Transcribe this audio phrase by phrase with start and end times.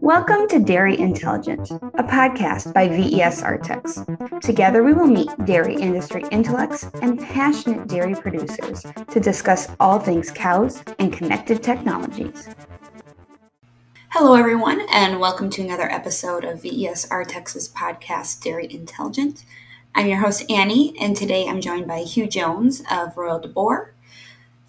[0.00, 4.40] Welcome to Dairy Intelligent, a podcast by VES Artex.
[4.40, 10.32] Together, we will meet dairy industry intellects and passionate dairy producers to discuss all things
[10.32, 12.48] cows and connected technologies.
[14.08, 19.44] Hello, everyone, and welcome to another episode of VES Artex's podcast, Dairy Intelligent.
[19.94, 23.94] I'm your host, Annie, and today I'm joined by Huw Jones of Royal de Boer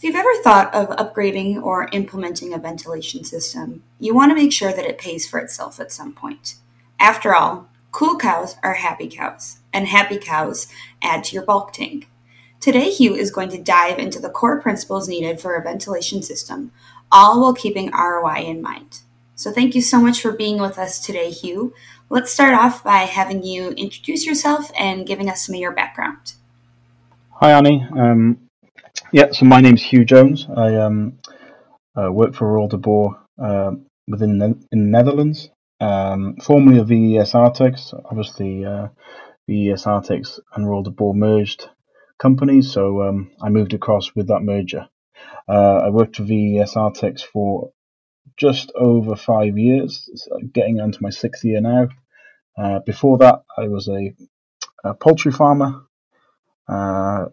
[0.02, 4.52] if you've ever thought of upgrading or implementing a ventilation system, you want to make
[4.52, 6.56] sure that it pays for itself at some point.
[7.00, 10.66] After all, cool cows are happy cows, and happy cows
[11.04, 12.10] add to your bulk tank.
[12.60, 16.72] Today, Huw is going to dive into the core principles needed for a ventilation system,
[17.12, 19.02] all while keeping ROI in mind.
[19.36, 21.74] So, thank you so much for being with us today, Huw.
[22.10, 26.34] Let's start off by having you introduce yourself and giving us some of your background.
[27.34, 27.86] Hi, Annie.
[27.96, 28.50] Um,
[29.12, 30.48] yeah, so my name's Huw Jones.
[30.56, 31.20] I um,
[31.98, 33.72] uh, work for Royal de Boer uh,
[34.08, 35.50] within the, in the Netherlands,
[35.80, 37.94] um, formerly of VES Artex.
[38.06, 38.88] Obviously, uh,
[39.50, 41.70] VES Artex and Royal de Boer merged
[42.20, 44.88] companies, so um, I moved across with that merger.
[45.48, 47.72] Uh, I worked for VES Artex for
[48.38, 50.08] just over five years,
[50.54, 51.90] getting onto my sixth year now.
[52.58, 54.14] Uh, before that, I was a,
[54.84, 55.82] a poultry farmer
[56.68, 57.26] uh,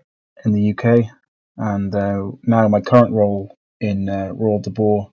[0.44, 1.10] in the UK
[1.58, 5.10] and uh, now my current role in uh, Royal de Boer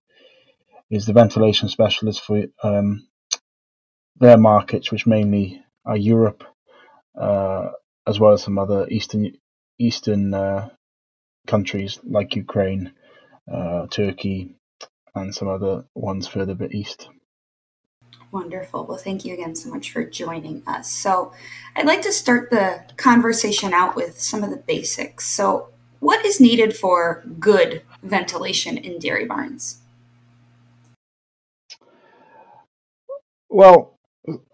[0.91, 3.07] is the ventilation specialist for um,
[4.17, 6.43] their markets, which mainly are Europe,
[7.19, 7.69] uh,
[8.07, 9.33] as well as some other eastern
[9.79, 10.69] eastern uh,
[11.47, 12.93] countries like Ukraine,
[13.51, 14.55] uh, Turkey,
[15.15, 17.09] and some other ones further bit east.
[18.31, 18.85] Wonderful.
[18.85, 20.91] Well, thank you again so much for joining us.
[20.91, 21.33] So,
[21.75, 25.25] I'd like to start the conversation out with some of the basics.
[25.25, 29.81] So, what is needed for good ventilation in dairy barns?
[33.49, 33.97] Well,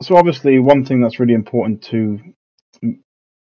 [0.01, 2.19] so obviously, one thing that's really important to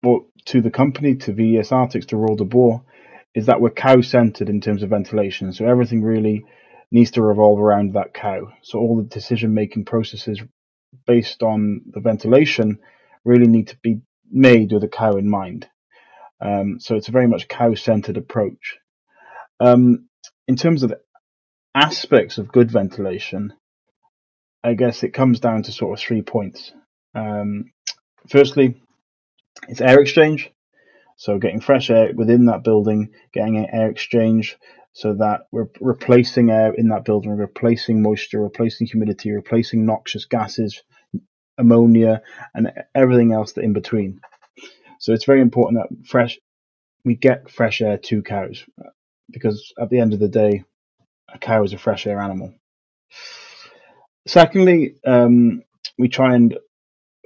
[0.04, 2.84] well, to the company, to VES Artex, to Royal de Boer,
[3.36, 5.54] is that we're cow centered in terms of ventilation.
[5.54, 6.46] So everything really
[6.92, 8.52] needs to revolve around that cow.
[8.62, 10.42] So all the decision making processes
[11.06, 12.80] based on the ventilation
[13.24, 15.70] really need to be made with a cow in mind.
[16.42, 18.78] Um, so it's a very much cow centered approach.
[19.60, 20.08] Um,
[20.48, 20.94] in terms of
[21.76, 23.54] aspects of good ventilation,
[24.64, 26.72] I guess it comes down to sort of three points.
[27.16, 27.72] Um,
[28.30, 28.82] firstly,
[29.68, 30.52] it's air exchange.
[31.18, 34.58] So getting fresh air within that building, getting air exchange
[34.94, 40.82] so that we're replacing air in that building, replacing moisture, replacing humidity, replacing noxious gases,
[41.58, 42.24] ammonia,
[42.54, 44.20] and everything else that in between.
[45.02, 46.38] So it's very important that fresh
[47.04, 48.64] we get fresh air to cows
[49.32, 50.64] because at the end of the day,
[51.34, 52.54] a cow is a fresh air animal.
[54.28, 55.64] Secondly, um,
[55.98, 56.56] we try and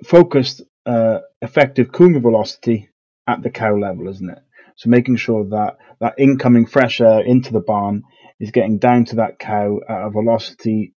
[0.05, 2.89] focus uh, effective cooling velocity
[3.27, 4.39] at the cow level, isn't it?
[4.77, 8.03] So making sure that that incoming fresh air into the barn
[8.39, 10.93] is getting down to that cow at a velocity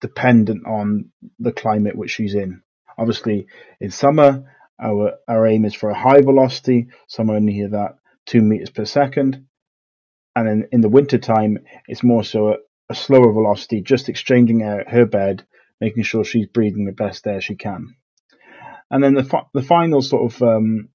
[0.00, 2.62] dependent on the climate which she's in.
[2.98, 3.46] Obviously,
[3.80, 4.44] in summer,
[4.80, 7.96] our, our aim is for a high velocity, somewhere near that
[8.26, 9.46] 2 meters per second.
[10.36, 12.56] And then in the winter time, it's more so a,
[12.90, 15.44] a slower velocity, just exchanging her bed,
[15.80, 17.94] making sure she's breathing the best air she can.
[18.90, 20.88] And then the, fi- the final sort of um,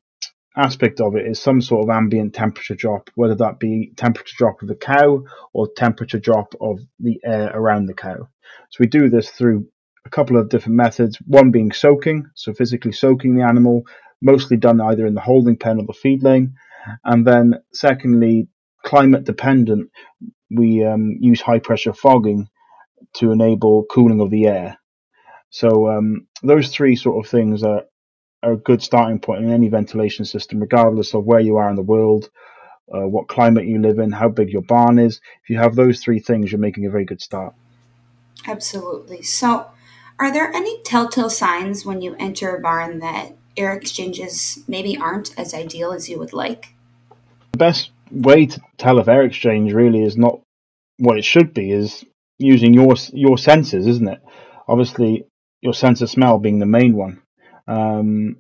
[0.55, 4.61] aspect of it is some sort of ambient temperature drop, whether that be temperature drop
[4.61, 5.23] of the cow
[5.53, 8.27] or temperature drop of the air around the cow.
[8.69, 9.67] So we do this through
[10.05, 11.17] a couple of different methods.
[11.27, 13.83] One being soaking, so physically soaking the animal,
[14.21, 16.55] mostly done either in the holding pen or the feed lane.
[17.03, 18.47] And then, secondly,
[18.83, 19.89] climate dependent,
[20.49, 22.49] we um, use high pressure fogging
[23.15, 24.77] to enable cooling of the air.
[25.49, 27.83] So um, those three sort of things are,
[28.41, 31.75] are a good starting point in any ventilation system, regardless of where you are in
[31.75, 32.29] the world,
[32.93, 35.21] uh, what climate you live in, how big your barn is.
[35.43, 37.53] If you have those three things, you're making a very good start.
[38.47, 39.21] Absolutely.
[39.21, 39.67] So,
[40.19, 45.37] are there any telltale signs when you enter a barn that air exchanges maybe aren't
[45.37, 46.73] as ideal as you would like?
[47.51, 50.39] The best way to tell if air exchange really is not
[50.97, 52.05] what it should be is
[52.37, 54.21] using your your senses, isn't it?
[54.67, 55.25] Obviously,
[55.61, 57.21] your sense of smell being the main one.
[57.67, 58.37] Um,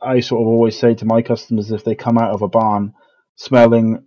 [0.00, 2.94] I sort of always say to my customers if they come out of a barn
[3.36, 4.06] smelling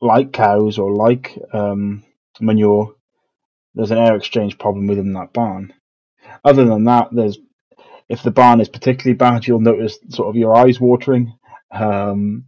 [0.00, 2.04] like cows or like um,
[2.40, 2.94] manure,
[3.74, 5.72] there's an air exchange problem within that barn.
[6.44, 7.38] Other than that, there's
[8.08, 11.34] if the barn is particularly bad, you'll notice sort of your eyes watering.
[11.72, 12.44] Um,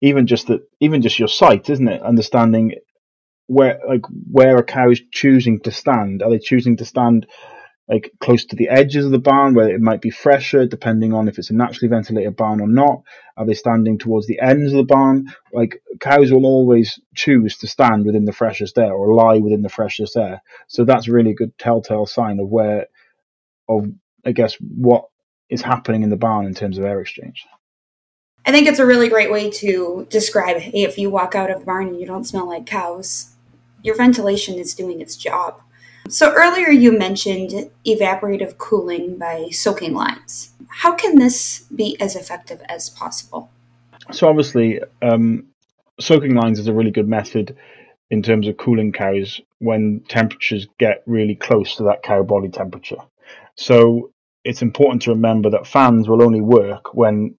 [0.00, 2.02] even just that, even just your sight, isn't it?
[2.02, 2.76] Understanding
[3.46, 6.22] where like where a cow is choosing to stand.
[6.22, 7.26] Are they choosing to stand
[7.90, 11.26] like close to the edges of the barn where it might be fresher, depending on
[11.26, 13.02] if it's a naturally ventilated barn or not?
[13.36, 15.34] Are they standing towards the ends of the barn?
[15.52, 19.68] Like cows will always choose to stand within the freshest air or lie within the
[19.68, 20.40] freshest air.
[20.68, 22.86] So that's really a good telltale sign of where,
[23.68, 23.90] of
[24.24, 25.06] I guess what
[25.48, 27.44] is happening in the barn in terms of air exchange.
[28.46, 31.66] I think it's a really great way to describe if you walk out of the
[31.66, 33.34] barn and you don't smell like cows,
[33.82, 35.60] your ventilation is doing its job.
[36.10, 40.50] So earlier you mentioned evaporative cooling by soaking lines.
[40.68, 43.48] How can this be as effective as possible?
[44.10, 45.46] So obviously, um,
[46.00, 47.56] soaking lines is a really good method
[48.10, 52.98] in terms of cooling cows when temperatures get really close to that cow body temperature.
[53.54, 54.10] So
[54.44, 57.36] it's important to remember that fans will only work when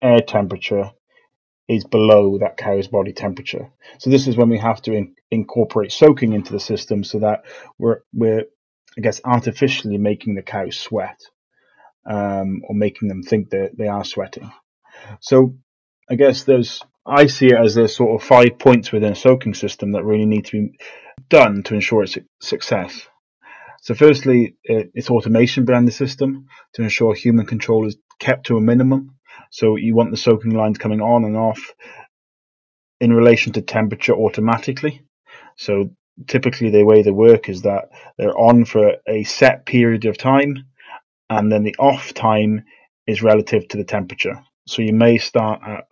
[0.00, 0.90] air temperature
[1.70, 3.70] is below that cow's body temperature.
[3.98, 7.44] So this is when we have to in, incorporate soaking into the system so that
[7.78, 8.44] we're we're
[8.98, 11.20] I guess artificially making the cow sweat
[12.04, 14.50] um, or making them think that they are sweating.
[15.20, 15.54] So
[16.10, 19.54] I guess there's I see it as there's sort of five points within a soaking
[19.54, 20.78] system that really need to be
[21.28, 23.06] done to ensure its success.
[23.82, 28.60] So firstly, it's automation behind the system to ensure human control is kept to a
[28.60, 29.14] minimum.
[29.50, 31.74] So you want the soaking lines coming on and off
[33.00, 35.02] in relation to temperature automatically.
[35.56, 35.90] So
[36.26, 40.64] typically the way they work is that they're on for a set period of time
[41.28, 42.64] and then the off time
[43.06, 44.42] is relative to the temperature.
[44.66, 45.86] So you may start at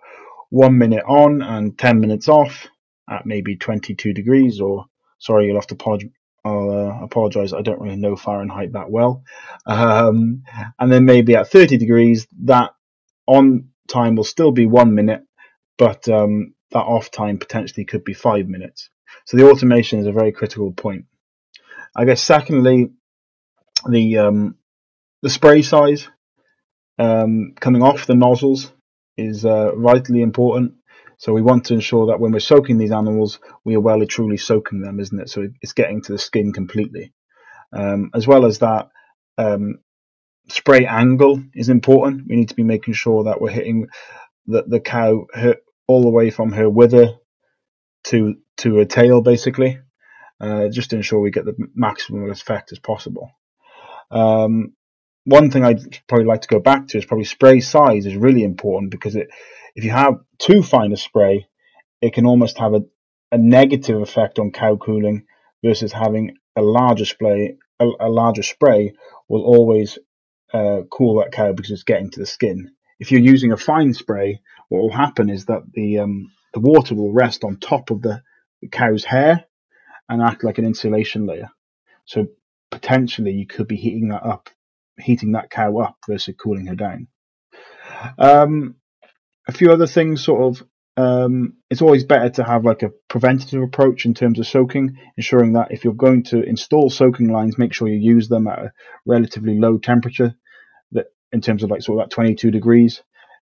[0.50, 2.66] one minute on and 10 minutes off
[3.08, 4.86] at maybe 22 degrees or
[5.18, 6.10] sorry, you'll have to apologize.
[6.44, 7.52] I'll uh, apologize.
[7.52, 9.22] I don't really know Fahrenheit that well.
[9.66, 10.44] Um,
[10.78, 12.70] and then maybe at 30 degrees, that
[13.28, 15.22] on time will still be one minute,
[15.76, 18.90] but um, that off time potentially could be five minutes.
[19.26, 21.04] So the automation is a very critical point.
[21.94, 22.90] I guess secondly,
[23.88, 24.56] the um,
[25.22, 26.08] the spray size
[26.98, 28.72] um, coming off the nozzles
[29.16, 30.74] is uh, vitally important.
[31.18, 34.08] So we want to ensure that when we're soaking these animals, we are well and
[34.08, 35.28] truly soaking them, isn't it?
[35.28, 37.12] So it's getting to the skin completely.
[37.72, 38.88] Um, as well as that,
[39.36, 39.80] um,
[40.48, 42.26] spray angle is important.
[42.28, 43.88] We need to be making sure that we're hitting
[44.46, 45.56] the, the cow her,
[45.86, 47.14] all the way from her wither
[48.04, 49.78] to to her tail, basically,
[50.40, 53.30] uh, just to ensure we get the maximum effect as possible.
[54.10, 54.72] Um,
[55.24, 58.42] one thing I'd probably like to go back to is probably spray size is really
[58.42, 59.28] important because it,
[59.74, 61.46] if you have too fine a spray,
[62.00, 62.84] it can almost have a,
[63.30, 65.26] a negative effect on cow cooling
[65.62, 67.58] versus having a larger spray.
[67.80, 68.94] A, a larger spray
[69.28, 69.98] will always
[70.52, 72.72] uh, cool that cow because it's getting to the skin.
[72.98, 76.94] If you're using a fine spray, what will happen is that the um, the water
[76.94, 78.22] will rest on top of the,
[78.60, 79.44] the cow's hair
[80.08, 81.50] and act like an insulation layer.
[82.04, 82.28] So
[82.70, 84.48] potentially you could be heating that up,
[84.98, 87.08] heating that cow up versus cooling her down.
[88.18, 88.76] Um,
[89.46, 90.66] a few other things, sort of,
[90.98, 95.52] um, it's always better to have like a preventative approach in terms of soaking, ensuring
[95.52, 98.72] that if you're going to install soaking lines, make sure you use them at a
[99.06, 100.34] relatively low temperature,
[100.90, 103.00] that in terms of like sort of that 22 degrees.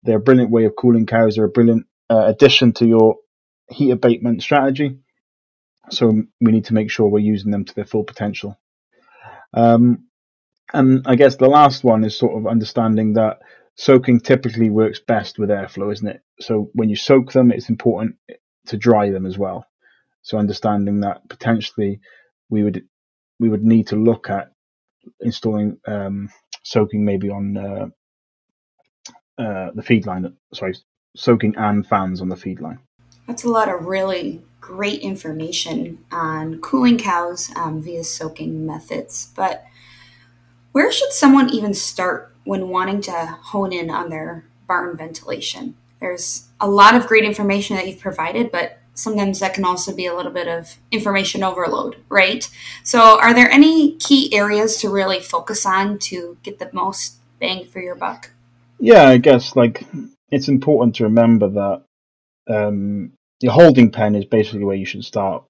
[0.03, 1.35] They're a brilliant way of cooling cows.
[1.35, 3.17] They're a brilliant uh, addition to your
[3.69, 4.99] heat abatement strategy.
[5.89, 6.07] So
[6.39, 8.57] we need to make sure we're using them to their full potential.
[9.53, 10.05] Um,
[10.73, 13.39] and I guess the last one is sort of understanding that
[13.75, 16.21] soaking typically works best with airflow, isn't it?
[16.39, 18.15] So when you soak them, it's important
[18.67, 19.65] to dry them as well.
[20.21, 21.99] So understanding that potentially
[22.49, 22.83] we would
[23.39, 24.51] we would need to look at
[25.19, 26.29] installing um,
[26.63, 27.87] soaking maybe on uh,
[29.41, 30.31] uh, the feed line.
[30.53, 30.75] Sorry,
[31.15, 32.79] soaking and fans on the feed line.
[33.27, 39.31] That's a lot of really great information on cooling cows um, via soaking methods.
[39.35, 39.65] But
[40.71, 45.75] where should someone even start when wanting to hone in on their barn ventilation.
[45.99, 50.05] There's a lot of great information that you've provided, but sometimes that can also be
[50.05, 52.49] a little bit of information overload, right?
[52.83, 57.65] So, are there any key areas to really focus on to get the most bang
[57.65, 58.31] for your buck?
[58.79, 59.85] Yeah, I guess like
[60.29, 61.83] it's important to remember that
[62.49, 65.43] um, your holding pen is basically where you should start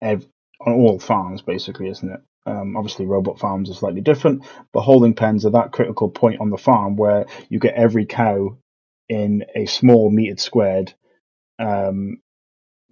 [0.00, 0.26] ev-
[0.60, 2.20] on all farms, basically, isn't it?
[2.44, 6.50] Um, obviously, robot farms are slightly different, but holding pens are that critical point on
[6.50, 8.56] the farm where you get every cow
[9.08, 10.94] in a small metered squared
[11.58, 12.20] um,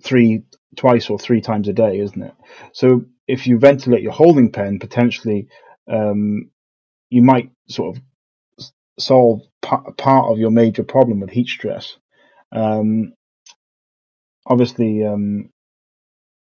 [0.02, 0.42] three
[0.76, 2.34] twice or three times a day, isn't it?
[2.72, 5.48] So if you ventilate your holding pen, potentially
[5.90, 6.50] um,
[7.08, 8.02] you might sort of
[8.98, 11.96] solve part of your major problem with heat stress.
[12.52, 13.14] Um,
[14.46, 15.50] obviously, um,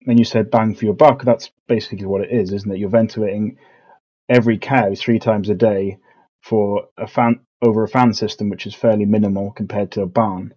[0.04, 2.78] when you said bang for your buck, that's basically what it is, isn't it?
[2.78, 3.58] You're ventilating
[4.28, 5.98] every cow three times a day
[6.42, 10.54] for a fan over a fan system, which is fairly minimal compared to a barn.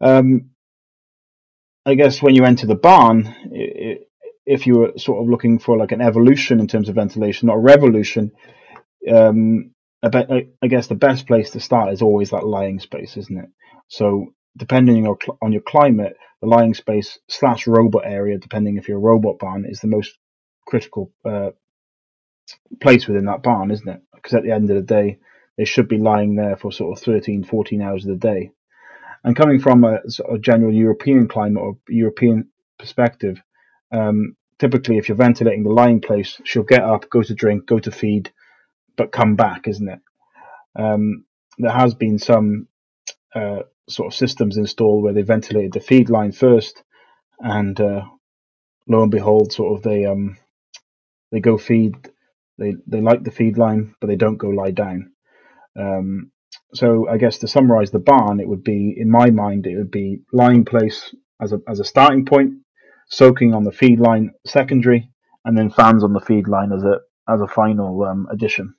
[0.00, 0.50] Um,
[1.84, 4.08] I guess when you enter the barn, it,
[4.44, 7.56] if you were sort of looking for like an evolution in terms of ventilation, not
[7.56, 8.32] a revolution,
[9.10, 13.16] um, I, I, I, guess the best place to start is always that lying space,
[13.16, 13.50] isn't it?
[13.88, 18.88] So depending on your, on your climate, the lying space slash robot area, depending if
[18.88, 20.18] you're a robot barn, is the most
[20.66, 21.50] critical uh,
[22.80, 24.02] place within that barn, isn't it?
[24.14, 25.18] Because at the end of the day,
[25.56, 28.50] they should be lying there for sort of 13, 14 hours of the day.
[29.24, 30.00] And coming from a
[30.40, 33.40] general European climate or European perspective,
[33.92, 37.78] um, typically if you're ventilating the lying place, she'll get up, go to drink, go
[37.78, 38.32] to feed,
[38.96, 40.00] but come back, isn't it?
[40.74, 41.24] Um,
[41.58, 42.66] there has been some
[43.32, 46.82] uh, sort of systems installed where they ventilated the feed line first,
[47.38, 48.02] and uh,
[48.88, 50.36] lo and behold, sort of they um,
[51.30, 51.94] they go feed,
[52.58, 55.12] they they like the feed line, but they don't go lie down.
[55.78, 56.30] Um,
[56.74, 59.90] so I guess to summarize the barn, it would be in my mind it would
[59.90, 62.54] be lying place as a as a starting point,
[63.08, 65.10] soaking on the feed line secondary,
[65.44, 68.74] and then fans on the feed line as a as a final um, addition.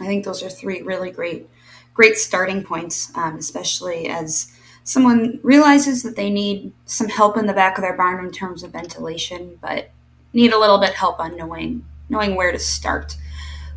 [0.00, 1.48] I think those are three really great
[1.94, 4.52] great starting points, um, especially as
[4.84, 8.62] someone realizes that they need some help in the back of their barn in terms
[8.62, 9.90] of ventilation, but
[10.32, 13.16] need a little bit help on knowing knowing where to start.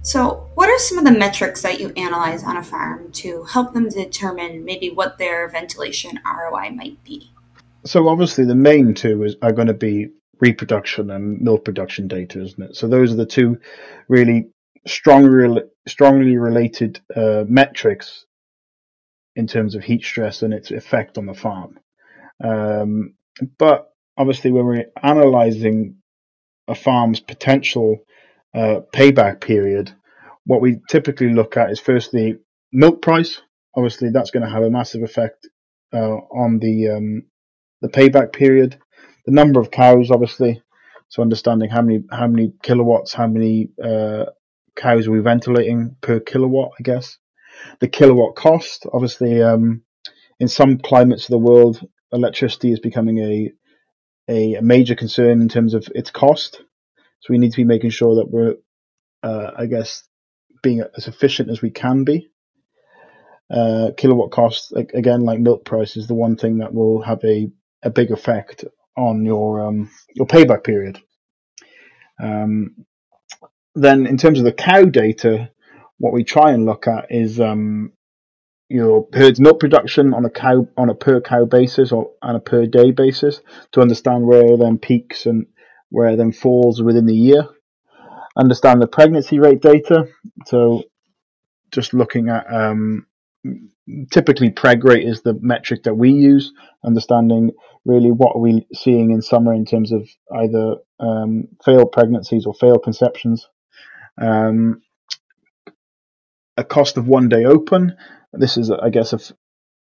[0.02, 3.74] So, what are some of the metrics that you analyze on a farm to help
[3.74, 7.32] them determine maybe what their ventilation ROI might be?
[7.86, 12.40] So, obviously, the main two is, are going to be reproduction and milk production data,
[12.40, 12.76] isn't it?
[12.76, 13.58] So, those are the two
[14.08, 14.48] really
[14.88, 18.26] strongly strongly related uh, metrics
[19.36, 21.80] in terms of heat stress and its effect on the farm.
[22.44, 23.16] Um,
[23.58, 25.98] but obviously, when we're analyzing
[26.68, 27.98] a farm's potential
[28.54, 29.94] uh, payback period,
[30.46, 32.38] what we typically look at is firstly
[32.72, 33.42] milk price.
[33.76, 35.48] Obviously, that's going to have a massive effect
[35.94, 37.24] uh, on the um,
[37.82, 38.80] the payback period.
[39.26, 40.62] The number of cows, obviously,
[41.10, 44.26] so understanding how many how many kilowatts, how many uh,
[44.76, 47.18] cows are we ventilating per kilowatt, I guess.
[47.80, 49.84] The kilowatt cost, obviously, um,
[50.40, 53.52] in some climates of the world, electricity is becoming a,
[54.30, 56.62] a, a major concern in terms of its cost.
[57.22, 58.56] So we need to be making sure that we're,
[59.24, 60.04] uh, I guess,
[60.62, 62.30] being as efficient as we can be.
[63.50, 67.48] Uh, kilowatt cost, again, like milk price, is the one thing that will have a,
[67.84, 68.66] a big effect
[68.98, 71.00] on your um, your payback period.
[72.22, 72.86] Um,
[73.76, 75.52] then, in terms of the cow data,
[75.98, 77.92] what we try and look at is um,
[78.70, 82.40] your herd's milk production on a cow on a per cow basis or on a
[82.40, 83.42] per day basis
[83.72, 85.46] to understand where then peaks and
[85.90, 87.48] where then falls within the year.
[88.38, 90.08] Understand the pregnancy rate data.
[90.46, 90.84] So
[91.72, 93.06] just looking at um,
[94.12, 96.54] typically preg rate is the metric that we use.
[96.84, 97.52] Understanding
[97.86, 102.54] really what are we seeing in summer in terms of either um, failed pregnancies or
[102.54, 103.48] failed conceptions.
[104.20, 104.82] Um,
[106.58, 107.98] a cost of one day open.
[108.34, 109.20] This is, I guess, a,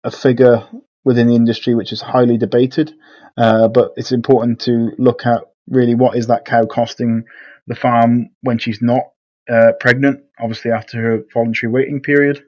[0.04, 0.68] a figure
[1.04, 2.94] within the industry which is highly debated,
[3.38, 7.26] uh, but it's important to look at really what is that cow costing
[7.68, 9.04] the farm when she's not
[9.50, 12.44] uh, pregnant, obviously after her voluntary waiting period.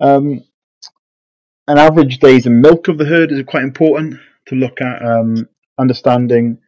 [0.00, 0.44] Um,
[1.66, 5.48] an average days in milk of the herd is quite important to look at um,
[5.78, 6.58] understanding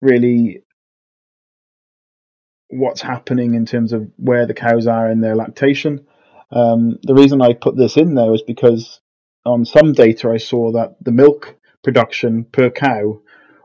[0.00, 0.64] really
[2.72, 6.06] what's happening in terms of where the cows are in their lactation.
[6.50, 9.00] Um, the reason I put this in there was because
[9.44, 13.20] on some data I saw that the milk production per cow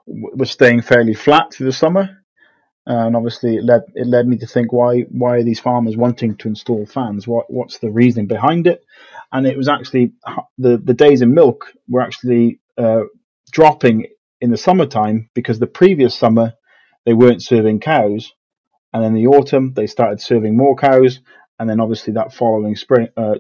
[0.06, 2.24] was staying fairly flat through the summer,
[2.86, 6.36] and obviously it led it led me to think why why are these farmers wanting
[6.38, 7.28] to install fans?
[7.28, 8.84] What what's the reasoning behind it?
[9.32, 10.14] And it was actually
[10.58, 13.04] the the days in milk were actually uh,
[13.52, 14.08] dropping
[14.42, 16.54] in the summertime because the previous summer
[17.06, 18.34] they weren't serving cows,
[18.98, 21.20] and in the autumn they started serving more cows,
[21.60, 23.36] and then obviously that following spring uh,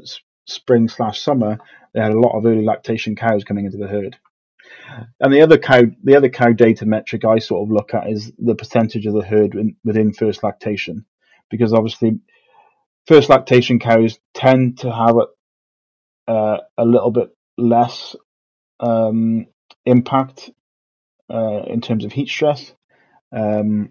[0.46, 1.58] spring slash summer
[1.94, 4.18] they had a lot of early lactation cows coming into the herd.
[5.20, 8.32] And the other cow, the other cow data metric I sort of look at is
[8.38, 11.06] the percentage of the herd in, within first lactation,
[11.50, 12.20] because obviously
[13.08, 18.16] first lactation cows tend to have a, uh, a little bit less
[18.80, 19.48] um,
[19.86, 20.52] impact
[21.34, 22.74] uh, in terms of heat stress.
[23.32, 23.90] Um,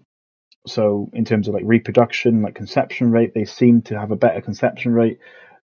[0.67, 4.41] so in terms of like reproduction, like conception rate, they seem to have a better
[4.41, 5.19] conception rate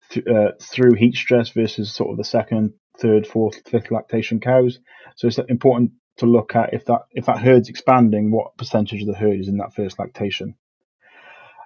[0.09, 4.79] th- uh, through heat stress versus sort of the second, third, fourth, fifth lactation cows.
[5.15, 9.07] So it's important to look at if that if that herd's expanding, what percentage of
[9.07, 10.55] the herd is in that first lactation.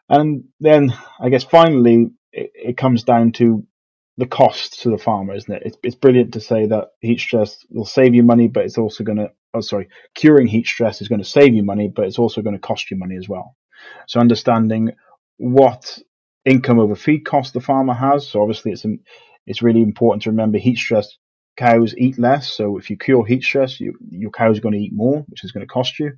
[0.10, 3.66] And then I guess finally it, it comes down to
[4.18, 5.64] the cost to the farmer, isn't it?
[5.66, 9.04] It's, it's brilliant to say that heat stress will save you money, but it's also
[9.04, 12.20] going to, oh, sorry, curing heat stress is going to save you money, but it's
[12.20, 13.56] also going to cost you money as well.
[14.08, 14.94] So understanding
[15.38, 15.98] what
[16.46, 18.28] income over feed cost the farmer has.
[18.28, 18.86] So obviously it's,
[19.46, 21.18] it's really important to remember heat stress
[21.58, 22.52] cows eat less.
[22.52, 25.44] So if you cure heat stress, you, your cows are going to eat more, which
[25.44, 26.14] is going to cost you.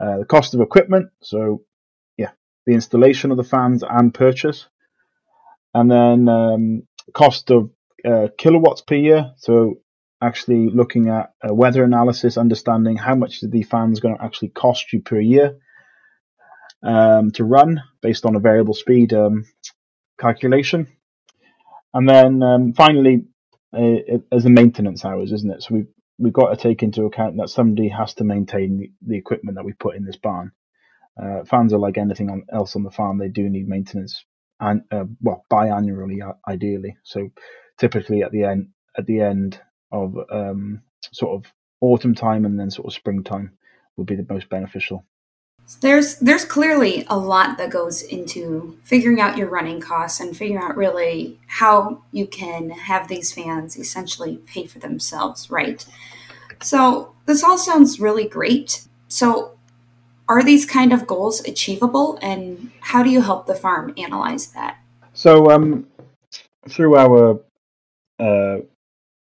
[0.00, 1.10] Uh, the cost of equipment.
[1.22, 1.62] So
[2.18, 2.30] yeah,
[2.66, 4.66] the installation of the fans and purchase.
[5.72, 6.82] And then um,
[7.14, 7.70] cost of
[8.04, 9.32] uh, kilowatts per year.
[9.38, 9.76] So
[10.22, 14.92] actually looking at a weather analysis, understanding how much the fan's going to actually cost
[14.92, 15.58] you per year
[16.82, 19.44] um, to run based on a variable speed um,
[20.18, 20.86] calculation.
[21.92, 23.26] And then um, finally,
[23.76, 25.62] uh, as the maintenance hours, isn't it?
[25.62, 25.88] So we've
[26.18, 29.64] we've got to take into account that somebody has to maintain the, the equipment that
[29.64, 30.52] we put in this barn.
[31.20, 34.24] Uh, fans are like anything on, else on the farm; they do need maintenance
[34.60, 36.96] and uh, well biannually ideally.
[37.02, 37.30] So
[37.78, 39.60] typically at the end at the end
[39.92, 40.82] of um,
[41.12, 43.52] sort of autumn time and then sort of springtime
[43.96, 45.04] would be the most beneficial.
[45.80, 50.62] There's there's clearly a lot that goes into figuring out your running costs and figuring
[50.62, 55.86] out really how you can have these fans essentially pay for themselves, right?
[56.62, 58.86] So this all sounds really great.
[59.08, 59.56] So
[60.28, 64.78] are these kind of goals achievable and how do you help the farm analyze that?
[65.14, 65.86] So, um,
[66.68, 67.40] through our
[68.18, 68.58] uh,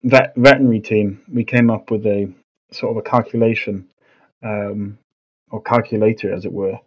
[0.02, 2.32] vet, veterinary team, we came up with a
[2.72, 3.88] sort of a calculation
[4.44, 4.98] um,
[5.50, 6.78] or calculator, as it were,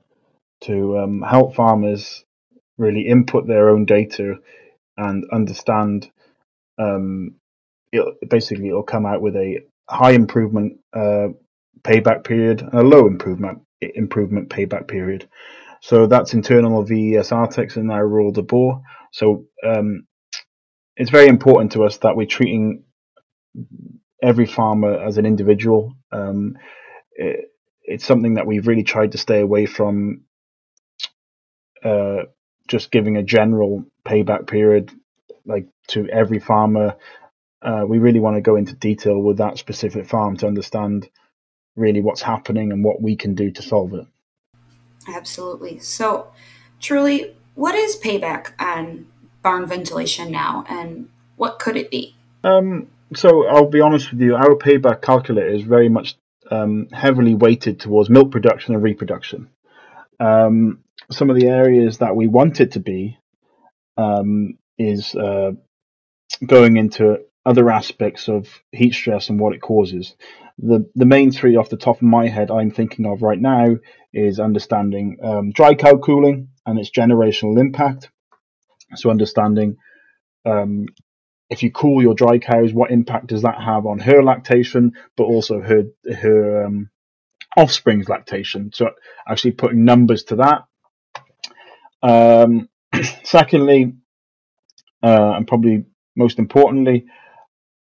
[0.62, 2.24] to um, help farmers
[2.78, 4.36] really input their own data
[4.98, 6.10] and understand.
[6.80, 7.36] Um,
[7.92, 11.30] it, basically, it'll come out with a high improvement uh,
[11.84, 15.28] payback period and a low improvement improvement payback period.
[15.82, 18.82] So that's internal VES Artex and now Royal de Boer.
[19.12, 20.08] So um,
[20.96, 22.86] it's very important to us that we're treating
[24.22, 25.96] every farmer as an individual.
[26.12, 26.58] Um,
[27.14, 27.50] it,
[27.84, 30.22] it's something that we've really tried to stay away from
[31.84, 32.24] uh,
[32.68, 34.92] just giving a general payback period
[35.46, 36.96] like to every farmer.
[37.62, 41.10] Uh, we really want to go into detail with that specific farm to understand
[41.76, 44.06] really what's happening and what we can do to solve it.
[45.08, 45.80] Absolutely.
[45.80, 46.32] So,
[46.80, 49.08] truly, what is payback on
[49.42, 52.16] barn ventilation now, and what could it be?
[52.44, 56.16] Um, so, I'll be honest with you, our payback calculator is very much
[56.52, 59.50] um, heavily weighted towards milk production and reproduction.
[60.20, 63.18] Um, some of the areas that we want it to be
[63.98, 65.52] um, is uh,
[66.46, 70.16] going into other aspects of heat stress and what it causes.
[70.60, 73.78] The the main three off the top of my head I'm thinking of right now
[74.14, 78.12] is understanding um, dry cow cooling and its generational impact.
[78.96, 79.78] So understanding
[80.46, 80.86] um,
[81.54, 85.26] if you cool your dry cows, what impact does that have on her lactation, but
[85.26, 86.90] also her her um,
[87.56, 88.72] offspring's lactation?
[88.74, 88.90] So
[89.28, 90.64] actually putting numbers to that.
[92.02, 92.70] Um,
[93.24, 93.94] secondly,
[95.04, 95.86] uh, and probably
[96.16, 97.06] most importantly,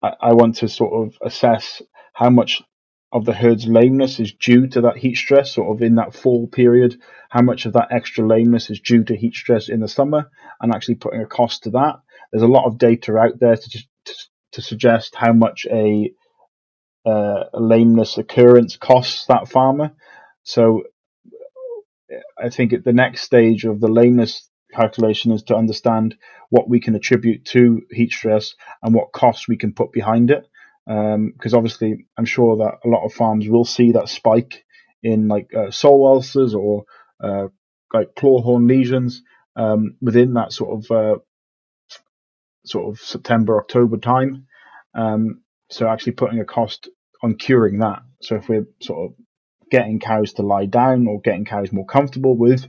[0.03, 1.81] I, I want to sort of assess
[2.13, 2.63] how much
[3.13, 6.49] of the herd's lameness is due to that heat stress, sort of in that fall
[6.49, 10.31] period, how much of that extra lameness is due to heat stress in the summer,
[10.61, 12.01] and actually putting a cost to that.
[12.33, 13.71] There's a lot of data out there to
[14.05, 14.15] to,
[14.53, 16.13] to suggest how much a,
[17.07, 19.93] uh, a lameness occurrence costs that farmer.
[20.45, 20.85] So
[22.39, 26.17] I think at the next stage of the lameness calculation is to understand
[26.51, 30.47] what we can attribute to heat stress and what costs we can put behind it.
[30.87, 34.65] Because um, obviously, I'm sure that a lot of farms will see that spike
[35.03, 36.85] in like uh, sole ulcers or
[37.23, 37.49] uh,
[37.93, 39.23] like claw horn lesions
[39.57, 41.19] um, within that sort of uh,
[42.65, 44.47] sort of September October time.
[44.95, 46.89] Um, so actually putting a cost
[47.23, 48.03] on curing that.
[48.21, 49.17] So if we're sort of
[49.71, 52.67] getting cows to lie down or getting cows more comfortable with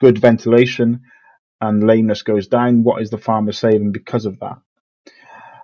[0.00, 1.02] good ventilation
[1.60, 4.58] and lameness goes down, what is the farmer saving because of that?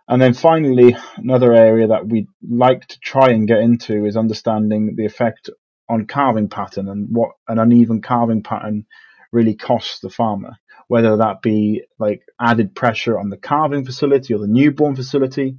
[0.07, 4.95] And then finally, another area that we'd like to try and get into is understanding
[4.97, 5.51] the effect
[5.89, 8.87] on calving pattern and what an uneven calving pattern
[9.33, 10.57] really costs the farmer,
[10.89, 15.59] whether that be like added pressure on the calving facility or the newborn facility.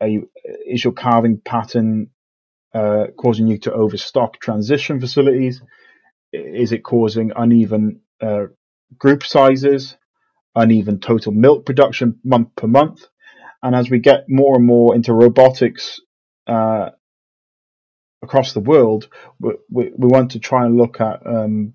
[0.00, 0.30] You,
[0.66, 2.10] is your calving pattern
[2.74, 5.62] uh, causing you to overstock transition facilities?
[6.32, 8.46] Is it causing uneven uh,
[8.96, 9.96] group sizes,
[10.54, 13.06] uneven total milk production month per month?
[13.62, 16.00] And as we get more and more into robotics
[16.46, 16.90] uh,
[18.22, 19.08] across the world,
[19.40, 21.74] we, we, we want to try and look at um,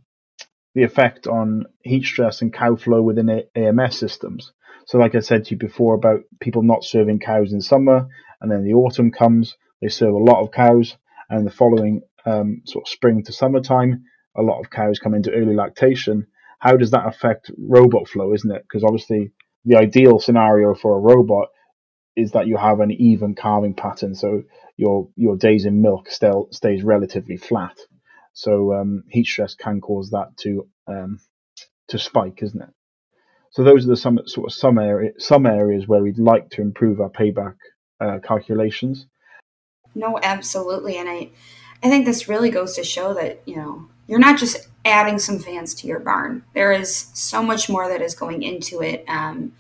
[0.74, 4.52] the effect on heat stress and cow flow within AMS systems.
[4.86, 8.08] So, like I said to you before about people not serving cows in summer,
[8.40, 10.98] and then the autumn comes, they serve a lot of cows,
[11.30, 14.04] and the following um, sort of spring to summertime,
[14.36, 16.28] a lot of cows come into early lactation.
[16.60, 18.64] How does that affect robot flow, isn't it?
[18.64, 19.32] Because obviously,
[19.66, 21.50] the ideal scenario for a robot
[22.16, 24.44] is that you have an even calving pattern, so
[24.78, 27.78] your your days in milk still stays relatively flat.
[28.34, 31.20] So um, heat stress can cause that to um,
[31.90, 32.70] to spike, isn't it?
[33.52, 36.62] So those are the some sort of some area some areas where we'd like to
[36.62, 37.56] improve our payback
[38.00, 39.08] uh, calculations.
[39.94, 41.30] No, absolutely, and I
[41.84, 45.40] I think this really goes to show that you know you're not just adding some
[45.40, 46.44] fans to your barn.
[46.54, 49.04] There is so much more that is going into it.
[49.08, 49.54] Um,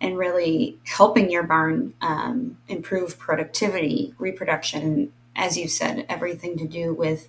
[0.00, 6.92] and really helping your barn um, improve productivity, reproduction, as you said, everything to do
[6.92, 7.28] with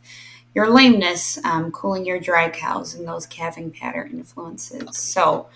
[0.58, 4.98] your lameness, um, cooling your dry cows, and those calving pattern influences.
[4.98, 5.50] So,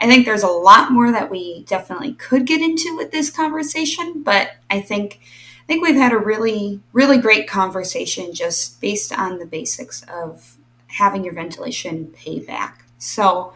[0.00, 4.22] I think there's a lot more that we definitely could get into with this conversation,
[4.22, 5.18] but I think
[5.64, 10.56] I think we've had a really really great conversation just based on the basics of
[10.86, 12.84] having your ventilation pay back.
[12.98, 13.54] So.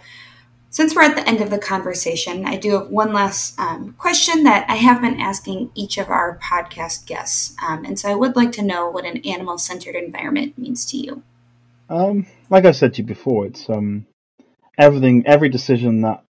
[0.71, 4.45] Since we're at the end of the conversation, I do have one last um, question
[4.45, 7.57] that I have been asking each of our podcast guests.
[7.67, 10.99] Um, and so I would like to know what an animal centered environment means to
[10.99, 11.23] you.
[11.89, 14.07] Um, like I said to you before, it's um,
[14.77, 16.23] everything, every decision that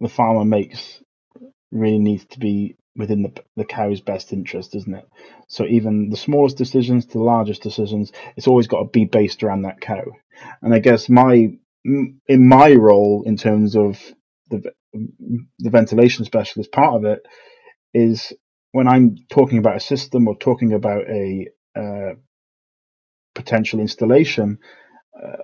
[0.00, 1.00] the farmer makes
[1.70, 5.08] really needs to be within the, the cow's best interest, isn't it?
[5.46, 9.44] So even the smallest decisions to the largest decisions, it's always got to be based
[9.44, 10.04] around that cow.
[10.62, 11.52] And I guess my
[11.84, 14.00] in my role in terms of
[14.50, 14.62] the
[15.60, 17.20] the ventilation specialist part of it
[17.94, 18.32] is
[18.72, 22.14] when I'm talking about a system or talking about a uh,
[23.34, 24.58] potential installation.
[25.16, 25.36] Uh,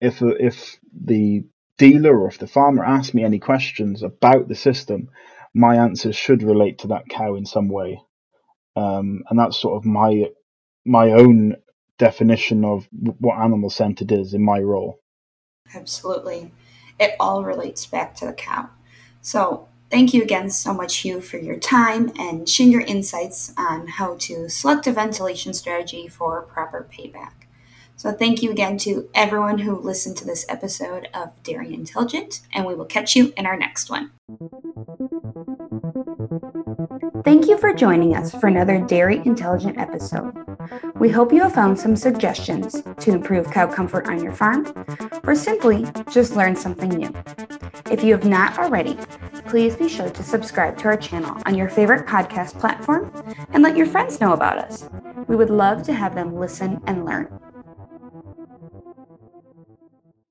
[0.00, 1.44] if if the
[1.78, 5.10] dealer or if the farmer asks me any questions about the system,
[5.54, 8.00] my answers should relate to that cow in some way,
[8.76, 10.26] um, and that's sort of my
[10.86, 11.56] my own
[11.98, 12.88] definition of
[13.20, 15.00] what animal centered is in my role.
[15.74, 16.52] Absolutely.
[16.98, 18.70] It all relates back to the cow.
[19.20, 23.86] So, thank you again so much, Huw, for your time and sharing your insights on
[23.86, 27.32] how to select a ventilation strategy for proper payback.
[27.96, 32.64] So, thank you again to everyone who listened to this episode of Dairy Intelligent, and
[32.64, 34.12] we will catch you in our next one.
[37.24, 40.32] Thank you for joining us for another Dairy Intelligent episode.
[40.94, 44.66] We hope you have found some suggestions to improve cow comfort on your farm,
[45.24, 47.12] or simply just learn something new.
[47.90, 48.98] If you have not already,
[49.46, 53.12] please be sure to subscribe to our channel on your favorite podcast platform
[53.52, 54.88] and let your friends know about us.
[55.26, 57.38] We would love to have them listen and learn.